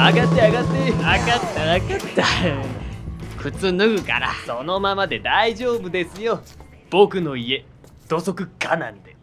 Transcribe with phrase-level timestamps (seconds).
[0.00, 0.70] 上がって上がって。
[0.92, 2.24] 分かった分かった
[3.42, 4.30] 靴脱ぐから。
[4.46, 6.40] そのままで大丈夫ですよ。
[6.88, 7.66] 僕の家
[8.08, 9.14] 土足可なんで。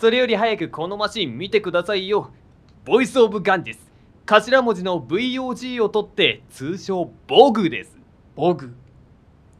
[0.00, 2.30] それより早くこのマシン見てくださいよ。
[2.86, 3.80] ボイスオブガンジス。
[4.24, 7.94] 頭文字の VOG を取って通称ボグです。
[8.34, 8.74] ボグ？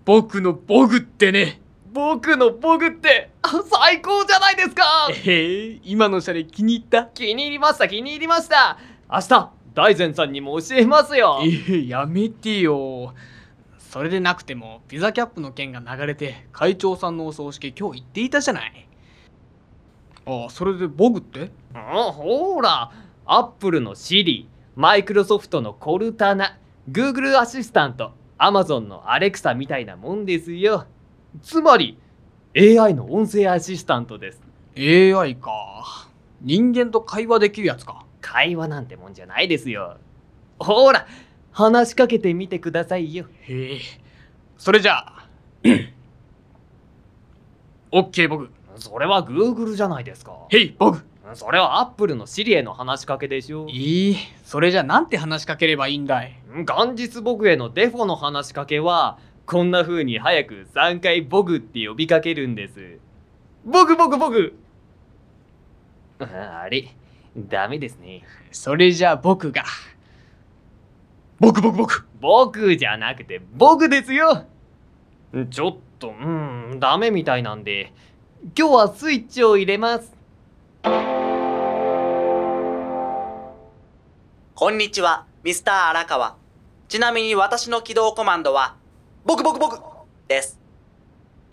[0.06, 1.60] 僕のボグってね。
[1.92, 5.08] 僕のボグってあ最高じゃないですか。
[5.26, 7.04] ええ今のシャレ気に入った？
[7.04, 8.78] 気に入りました気に入りました
[9.10, 11.40] 明日大善さんにも教えますよ。
[11.44, 13.14] ええやめてよ。
[13.78, 18.88] それでなくてもピザキャップの件が流れて会長さんのお葬式今日行っていたじゃない。
[20.26, 21.50] ああそれでボグって？
[21.74, 22.90] あほら
[23.26, 26.58] アップルのシリマイクロソフトのコルタナ
[26.90, 30.86] Google アシスタント Amazon のアレクサみたいなもんですよ。
[31.42, 31.98] つまり
[32.56, 34.42] AI の音声アシスタントです。
[34.76, 36.08] AI か。
[36.40, 39.98] 人間と会話できるやつか会話なんてもんじゃないですよ。
[40.58, 41.06] ほら
[41.52, 43.26] 話しかけてみてくださいよ。
[43.42, 43.80] へえ。
[44.58, 45.28] それじゃあ。
[47.92, 50.32] OK ボグそれは Google じゃないですか。
[50.50, 51.00] へいボグ
[51.34, 53.68] それは Apple のシリへの話しかけでしょ。
[53.68, 54.16] いい。
[54.44, 56.36] それじゃなんて話しかければいいんだい？
[56.52, 62.98] 元日僕へのデフォの話しかけはこんな風に早く3回ボグって呼びかけるんです。
[63.64, 64.58] ボグボグボグ
[66.18, 66.88] ああれ
[67.36, 68.22] ダメですね。
[68.50, 69.64] それじゃあ僕が。
[71.38, 72.06] 僕僕僕。
[72.20, 74.46] 僕じゃなくて僕ですよ。
[75.50, 77.92] ちょっとうんダメみたいなんで。
[78.58, 80.14] 今日はスイッチを入れます。
[84.54, 86.36] こんにちは、ミスター荒川。
[86.88, 88.76] ちなみに私の起動コマンドは、
[89.24, 89.78] 僕僕僕。
[90.28, 90.58] です。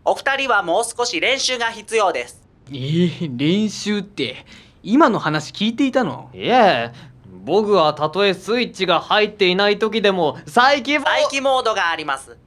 [0.05, 2.41] お二人はもう少し練習が必要です。
[2.71, 4.45] ええ練習って
[4.83, 6.29] 今の話聞いていたの？
[6.33, 6.91] いえ
[7.45, 12.37] 僕はたとえスイッチが入っていない時でも再起も待機モードがあります。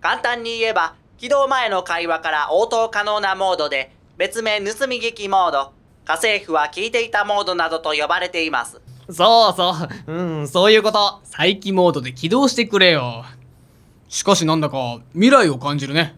[0.00, 5.72] 簡単に言えば、起動前の会話から応答可能なモードで、別名盗み聞きモード、
[6.04, 8.80] 家政婦は聞いていたモードなどと呼ばれています。
[9.10, 9.74] そうそ
[10.06, 13.24] ううんそういうこと再起モードで起動してくれよ
[14.08, 16.14] しかしなんだか未来を感じるね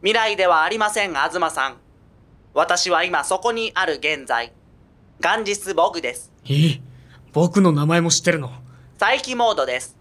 [0.00, 1.76] 未来ではありません、東さん。
[2.52, 4.52] 私は今そこにある現在。
[5.20, 6.32] ガンジスボグです。
[6.48, 6.80] ええ
[7.32, 8.50] 僕の名前も知ってるの？
[8.98, 9.96] 再起モードです。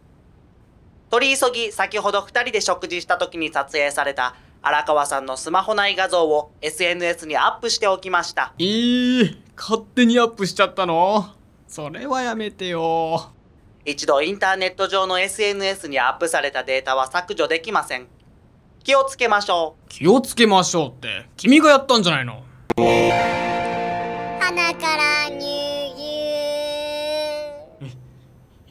[1.10, 8.54] 取り急ぎ先ほど2人で食事した時に撮影された荒川さんのスマホ内画像を SNS にアップしておきました。
[8.60, 11.26] ええ勝手にアップしちゃったの？
[11.68, 13.32] それはやめてよ
[13.86, 18.08] 一度インターネット上の SNS にアップされたデータは削除できません。
[18.84, 22.44] 気をつけましょ気をつけましょうって君がやったんじゃないの？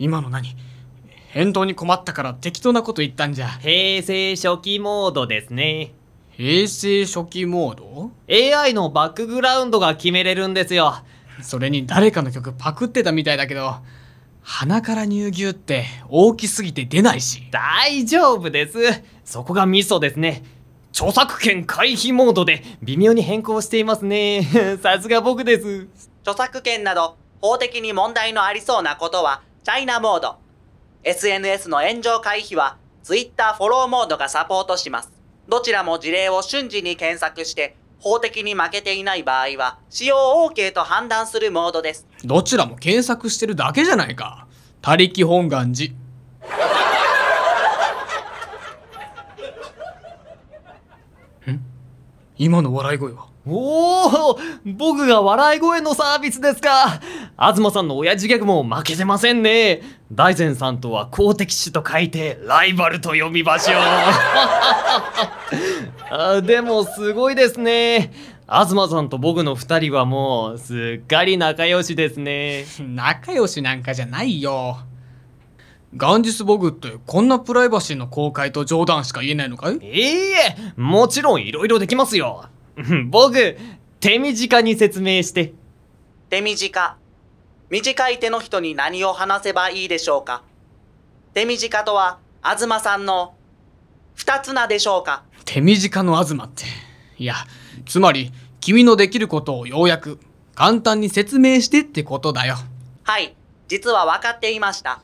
[0.02, 0.56] 今の何？
[1.28, 3.46] 返答に困ったから適当なこと言ったんじゃ。
[3.46, 5.92] 平成初期モードですね。
[6.32, 10.92] 平成初期モード？AI のバックグラウンドが決めれるんですよ。
[11.40, 13.76] それに誰かの曲パクってたみたいだけど
[14.42, 17.46] 鼻から乳牛って大きすぎて出ないし。
[17.52, 18.78] 大丈夫です。
[19.24, 20.42] そこがミソですね。
[20.90, 24.42] 著作権回避モードで微妙に変更していますね。
[24.82, 25.68] さすが僕です。
[25.68, 25.88] う。
[26.22, 30.36] 著作権など法的に問題のありそうなことはチャイナモード。
[31.04, 35.12] SNS の炎上回避は Twitter フォローモードがサポートします。
[35.48, 40.16] どちらも事例を瞬時に検索して法的に負けていない場合は使用
[40.50, 42.06] OK と判断するモードです。
[42.24, 44.46] どちらも検索してるだけじゃないか
[44.80, 45.92] 他力本願寺
[51.52, 51.60] ん
[52.38, 53.26] 今の笑い声は？
[53.44, 57.00] おお僕が笑い声のサービスですか
[57.50, 59.82] 東さんの親父ギャグも負けてませんね。
[60.12, 63.76] 大善さんとは公的種と書いてライバルと呼びましょう。
[66.14, 68.12] あでもすごいですね。
[68.46, 72.64] 東さんと僕の2人はもうすっかり仲良しですね。
[72.78, 74.78] 仲良しなんかじゃないよ。
[75.96, 79.74] ガンジスボグってこんなプライバシーの公開と冗談しか言えないのかい？
[79.74, 79.80] いい
[80.32, 82.44] えもちろんいろいろできますよ。
[83.10, 83.56] 僕
[83.98, 85.54] 手短に説明して。
[86.30, 87.01] 手短。
[87.72, 90.42] 短い手の人に何を話せばいいでしょうか？
[91.32, 93.32] 手短とは、東さんの
[94.14, 95.22] 二つなでしょうか？
[95.46, 96.64] 手短の東って
[97.16, 97.34] いや
[97.86, 98.30] つまり
[98.60, 100.20] 君のできることを要約
[100.54, 102.56] 簡単に説明してってことだよ
[103.04, 103.34] はい、
[103.68, 105.00] 実は分かっていました。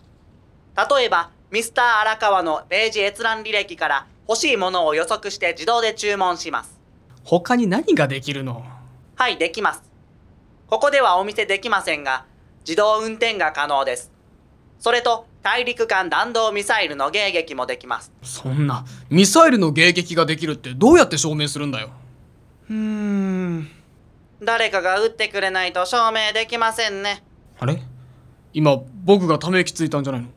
[0.77, 6.79] 例えば、ミスター荒川のページ閲覧履歴から欲しいものを予測して自動で注文します。
[7.25, 8.63] 他に何ができるの？
[9.15, 9.83] はい、できます。
[10.67, 12.27] ここではお見せできませんが、
[12.69, 14.13] 自動運転が可能です。
[14.79, 18.13] それと大陸間弾道ミサイルの迎撃もできます。
[18.23, 21.89] そんなミサイルの迎撃ができるってどうやって証明するんだよ。
[22.69, 23.71] うーん。
[24.43, 27.25] 誰かが撃ってくれないと証明できませんね。
[27.59, 27.81] あれ？
[28.53, 30.29] 今僕がため息ついたんじゃないの？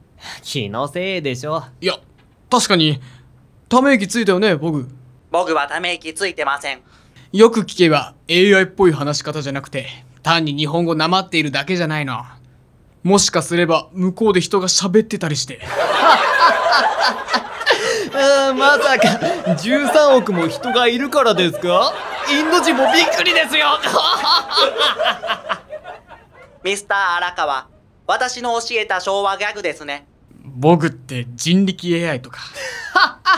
[0.41, 1.65] 気のせいでしょ。
[1.81, 1.95] いや
[2.49, 3.01] 確かに
[3.67, 4.87] ため息ついたよね僕。
[5.31, 6.79] 僕はため息ついてません。
[7.33, 9.87] よく聞けば AI っぽい話し方じゃなくて
[10.23, 12.23] 単に日本語なまっているだけじゃないの。
[13.03, 15.59] もしかすれば向こうで人が喋ってたりして。
[18.55, 19.07] まさか
[19.53, 21.93] 13億も人がいるからですか？
[22.29, 23.79] インド人もびっくりですよ。
[26.63, 27.67] ミスター荒川
[28.05, 30.05] 私の教えた昭和ギャグですね。
[30.43, 32.39] 僕って人力 AI とか。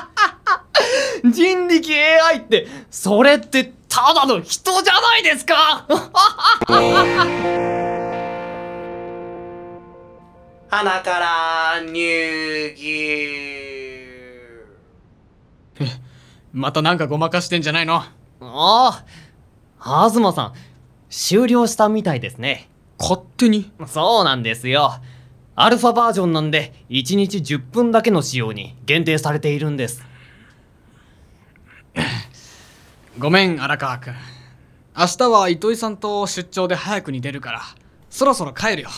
[1.24, 5.86] 人力 AI ってそれってただの人じゃないですか。
[10.68, 13.38] 鼻から乳牛。
[16.54, 17.98] またなんかごまかしてんじゃないの？
[18.42, 19.04] あ
[19.80, 20.54] あ東さん
[21.12, 22.72] 終了したみたいですね。
[23.00, 23.72] 勝手に？
[23.86, 24.94] そうなんですよ。
[25.56, 30.04] アルファバージョンなんで1日10分だけの使用に限定されているんです
[33.20, 34.14] ごめん荒川君
[34.98, 37.62] 明日は糸井さんと出張で早くに出るから。
[38.10, 38.90] そろそろ帰るよ。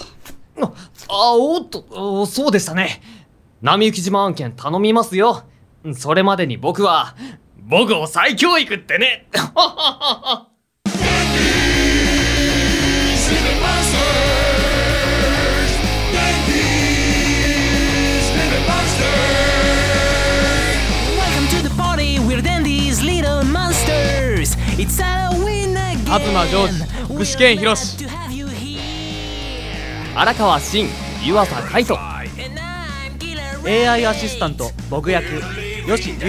[0.61, 0.71] あ
[1.09, 3.01] あおっとそうでしたね。
[3.61, 5.43] 波行島案件頼みますよ。
[5.93, 7.15] それまでに僕は
[7.57, 9.27] 僕を再教育ってね。
[26.19, 28.05] 東ジョージ具志堅宏
[30.15, 30.87] 荒川真
[31.25, 31.99] 湯浅海人。
[33.65, 35.25] AI アシスタントボグ役
[35.87, 36.25] 吉裕二。